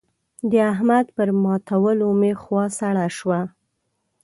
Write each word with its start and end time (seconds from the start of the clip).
د 0.51 0.53
احمد 0.71 1.05
پر 1.15 1.29
ماتولو 1.43 2.09
مې 2.19 2.31
خوا 2.41 2.63
سړه 2.79 3.05
شوه. 3.17 3.39